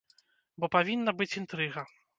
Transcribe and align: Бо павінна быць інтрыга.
Бо 0.63 0.71
павінна 0.77 1.17
быць 1.21 1.33
інтрыга. 1.43 1.89